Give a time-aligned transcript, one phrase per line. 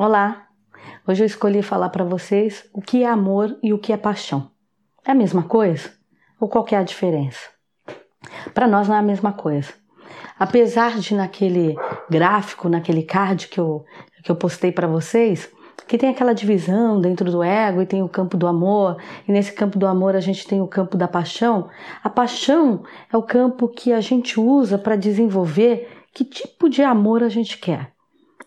[0.00, 0.46] Olá!
[1.08, 4.48] Hoje eu escolhi falar para vocês o que é amor e o que é paixão.
[5.04, 5.90] É a mesma coisa?
[6.38, 7.48] Ou qual é a diferença?
[8.54, 9.72] Para nós não é a mesma coisa.
[10.38, 11.74] Apesar de naquele
[12.08, 13.84] gráfico, naquele card que eu,
[14.22, 15.52] que eu postei para vocês,
[15.88, 19.52] que tem aquela divisão dentro do ego e tem o campo do amor, e nesse
[19.52, 21.68] campo do amor a gente tem o campo da paixão.
[22.04, 27.24] A paixão é o campo que a gente usa para desenvolver que tipo de amor
[27.24, 27.97] a gente quer.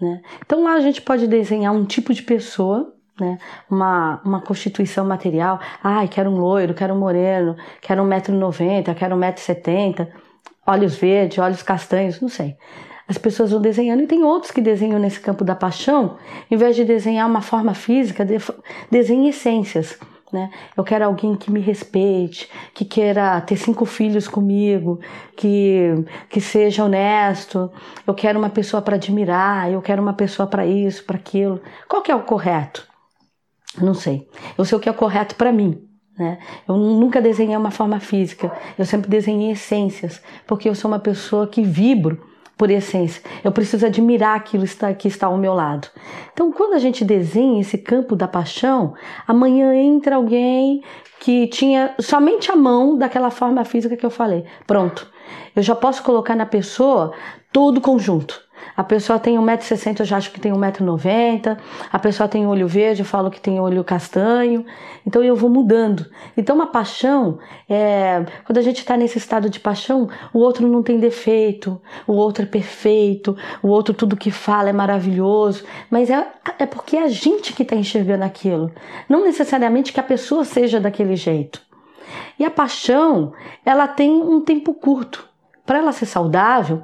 [0.00, 0.20] Né?
[0.44, 3.38] Então lá a gente pode desenhar um tipo de pessoa, né?
[3.70, 5.60] uma, uma constituição material.
[5.82, 10.08] Ai, quero um loiro, quero um moreno, quero 1,90m, quero 1,70m,
[10.66, 12.56] olhos verdes, olhos castanhos, não sei.
[13.08, 16.18] As pessoas vão desenhando e tem outros que desenham nesse campo da paixão,
[16.50, 18.26] em vez de desenhar uma forma física,
[18.90, 19.98] desenham essências.
[20.32, 20.50] Né?
[20.76, 25.00] Eu quero alguém que me respeite, que queira ter cinco filhos comigo,
[25.36, 27.70] que, que seja honesto.
[28.06, 31.60] Eu quero uma pessoa para admirar, eu quero uma pessoa para isso, para aquilo.
[31.88, 32.86] Qual que é o correto?
[33.80, 34.28] Não sei.
[34.56, 35.82] Eu sei o que é o correto para mim.
[36.18, 36.38] Né?
[36.66, 41.46] Eu nunca desenhei uma forma física, eu sempre desenhei essências, porque eu sou uma pessoa
[41.46, 42.20] que vibro
[42.58, 43.22] por essência.
[43.44, 44.64] Eu preciso admirar aquilo
[44.98, 45.88] que está ao meu lado.
[46.32, 48.94] Então, quando a gente desenha esse campo da paixão,
[49.26, 50.82] amanhã entra alguém
[51.20, 54.44] que tinha somente a mão daquela forma física que eu falei.
[54.66, 55.08] Pronto.
[55.54, 57.12] Eu já posso colocar na pessoa
[57.52, 58.47] todo o conjunto.
[58.76, 61.58] A pessoa tem 1,60m, eu já acho que tem 1,90m.
[61.92, 64.64] A pessoa tem olho verde, eu falo que tem olho castanho.
[65.06, 66.06] Então eu vou mudando.
[66.36, 67.38] Então uma paixão,
[67.68, 72.12] é, quando a gente está nesse estado de paixão, o outro não tem defeito, o
[72.12, 75.64] outro é perfeito, o outro tudo que fala é maravilhoso.
[75.90, 76.26] Mas é,
[76.58, 78.70] é porque é a gente que está enxergando aquilo.
[79.08, 81.60] Não necessariamente que a pessoa seja daquele jeito.
[82.38, 83.32] E a paixão,
[83.64, 85.28] ela tem um tempo curto.
[85.66, 86.82] Para ela ser saudável,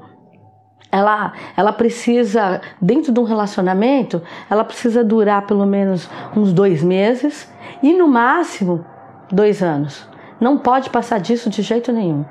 [0.94, 7.50] ela, ela precisa, dentro de um relacionamento, ela precisa durar pelo menos uns dois meses
[7.82, 8.84] e no máximo
[9.28, 10.08] dois anos.
[10.40, 12.24] Não pode passar disso de jeito nenhum.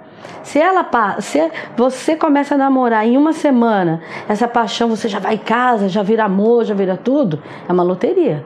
[0.44, 0.88] Se ela
[1.20, 5.90] se você começa a namorar em uma semana, essa paixão você já vai em casa,
[5.90, 8.46] já vira amor, já vira tudo, é uma loteria.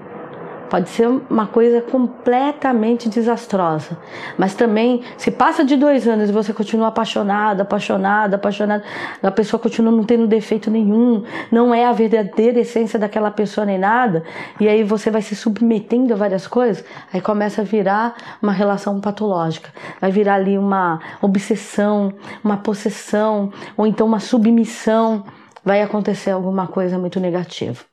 [0.69, 3.97] Pode ser uma coisa completamente desastrosa.
[4.37, 8.83] Mas também, se passa de dois anos e você continua apaixonado, apaixonado, apaixonado,
[9.21, 13.77] a pessoa continua não tendo defeito nenhum, não é a verdadeira essência daquela pessoa nem
[13.77, 14.23] nada,
[14.59, 18.99] e aí você vai se submetendo a várias coisas, aí começa a virar uma relação
[18.99, 19.69] patológica.
[20.01, 22.13] Vai virar ali uma obsessão,
[22.43, 25.23] uma possessão, ou então uma submissão
[25.63, 27.83] vai acontecer alguma coisa muito negativa.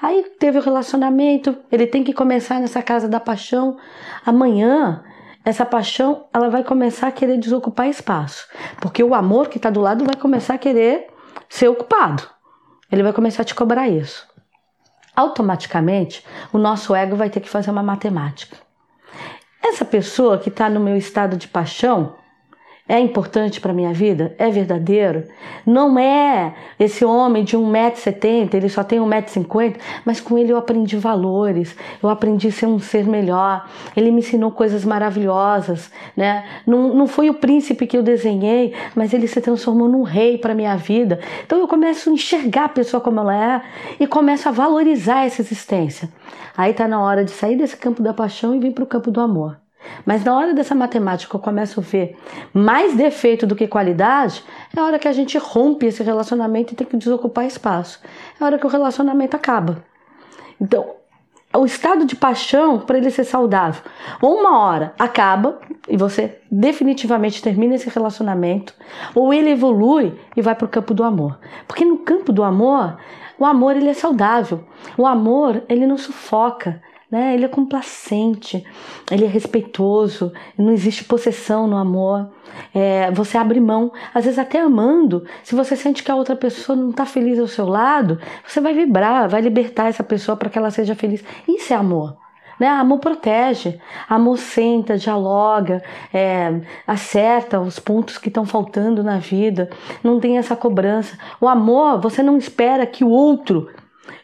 [0.00, 3.76] Aí teve o relacionamento, ele tem que começar nessa casa da paixão.
[4.24, 5.02] Amanhã,
[5.44, 8.46] essa paixão, ela vai começar a querer desocupar espaço,
[8.80, 11.06] porque o amor que está do lado vai começar a querer
[11.48, 12.22] ser ocupado.
[12.90, 14.28] Ele vai começar a te cobrar isso.
[15.14, 18.56] Automaticamente, o nosso ego vai ter que fazer uma matemática.
[19.62, 22.14] Essa pessoa que está no meu estado de paixão,
[22.90, 24.34] é importante para minha vida?
[24.36, 25.22] É verdadeiro?
[25.64, 30.96] Não é esse homem de 1,70m, ele só tem 1,50m, mas com ele eu aprendi
[30.96, 33.64] valores, eu aprendi a ser um ser melhor,
[33.96, 36.44] ele me ensinou coisas maravilhosas, né?
[36.66, 40.52] Não, não foi o príncipe que eu desenhei, mas ele se transformou num rei para
[40.52, 41.20] minha vida.
[41.46, 43.62] Então eu começo a enxergar a pessoa como ela é
[44.00, 46.08] e começo a valorizar essa existência.
[46.56, 49.12] Aí tá na hora de sair desse campo da paixão e vir para o campo
[49.12, 49.60] do amor.
[50.04, 52.16] Mas na hora dessa matemática eu começo a ver
[52.52, 54.44] mais defeito do que qualidade,
[54.76, 58.00] é a hora que a gente rompe esse relacionamento e tem que desocupar espaço.
[58.38, 59.84] É a hora que o relacionamento acaba.
[60.60, 60.94] Então,
[61.52, 63.82] o estado de paixão, para ele ser saudável,
[64.20, 65.58] ou uma hora acaba
[65.88, 68.72] e você definitivamente termina esse relacionamento,
[69.14, 71.38] ou ele evolui e vai para o campo do amor.
[71.66, 72.96] Porque no campo do amor,
[73.36, 74.62] o amor ele é saudável.
[74.96, 76.80] O amor ele não sufoca
[77.10, 77.34] né?
[77.34, 78.64] Ele é complacente,
[79.10, 82.30] ele é respeitoso, não existe possessão no amor.
[82.74, 85.24] É, você abre mão, às vezes até amando.
[85.42, 88.74] Se você sente que a outra pessoa não está feliz ao seu lado, você vai
[88.74, 91.24] vibrar, vai libertar essa pessoa para que ela seja feliz.
[91.48, 92.16] Isso é amor.
[92.60, 92.68] Né?
[92.68, 99.70] Amor protege, amor senta, dialoga, é, acerta os pontos que estão faltando na vida,
[100.04, 101.16] não tem essa cobrança.
[101.40, 103.70] O amor, você não espera que o outro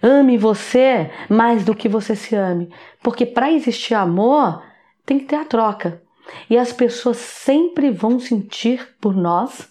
[0.02, 2.70] Ame você mais do que você se ame.
[3.02, 4.62] Porque para existir amor,
[5.04, 6.02] tem que ter a troca.
[6.50, 9.68] E as pessoas sempre vão sentir por nós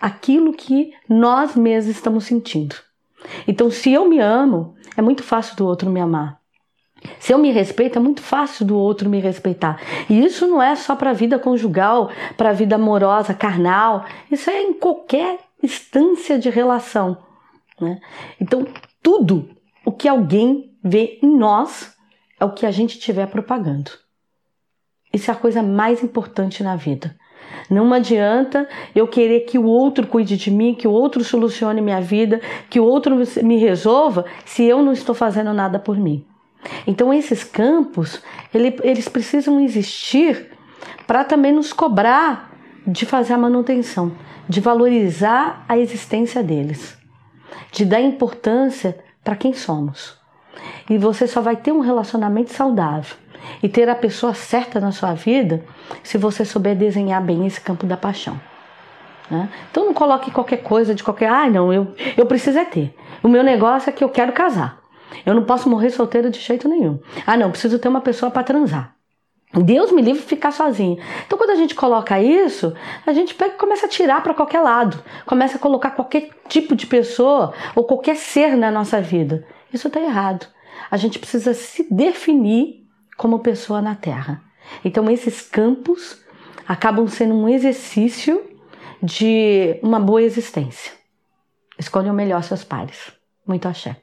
[0.00, 2.76] aquilo que nós mesmos estamos sentindo.
[3.46, 6.38] Então, se eu me amo, é muito fácil do outro me amar.
[7.20, 9.80] Se eu me respeito, é muito fácil do outro me respeitar.
[10.08, 14.04] E isso não é só para a vida conjugal, para a vida amorosa, carnal.
[14.30, 17.18] Isso é em qualquer instância de relação.
[17.80, 18.00] Né?
[18.40, 18.66] Então,
[19.02, 19.48] tudo
[19.84, 21.94] o que alguém vê em nós
[22.40, 23.90] é o que a gente estiver propagando.
[25.12, 27.16] Isso é a coisa mais importante na vida.
[27.70, 32.00] Não adianta eu querer que o outro cuide de mim, que o outro solucione minha
[32.00, 36.26] vida, que o outro me resolva, se eu não estou fazendo nada por mim.
[36.86, 38.22] Então, esses campos,
[38.52, 40.50] eles precisam existir
[41.06, 42.52] para também nos cobrar
[42.86, 44.12] de fazer a manutenção,
[44.48, 46.97] de valorizar a existência deles,
[47.70, 50.16] de dar importância para quem somos.
[50.88, 53.16] E você só vai ter um relacionamento saudável
[53.62, 55.64] e ter a pessoa certa na sua vida
[56.02, 58.40] se você souber desenhar bem esse campo da paixão.
[59.30, 59.48] Né?
[59.70, 61.28] Então não coloque qualquer coisa de qualquer.
[61.30, 62.94] Ah, não, eu, eu preciso é ter.
[63.22, 64.78] O meu negócio é que eu quero casar.
[65.24, 66.98] Eu não posso morrer solteira de jeito nenhum.
[67.26, 68.94] Ah, não, preciso ter uma pessoa para transar.
[69.54, 70.98] Deus me livre de ficar sozinho.
[71.26, 72.74] Então, quando a gente coloca isso,
[73.06, 76.86] a gente pega começa a tirar para qualquer lado, começa a colocar qualquer tipo de
[76.86, 79.46] pessoa ou qualquer ser na nossa vida.
[79.72, 80.46] Isso está errado.
[80.90, 82.86] A gente precisa se definir
[83.16, 84.42] como pessoa na Terra.
[84.84, 86.22] Então, esses campos
[86.66, 88.44] acabam sendo um exercício
[89.02, 90.92] de uma boa existência.
[91.78, 93.12] Escolham melhor seus pares.
[93.46, 93.96] Muito axé.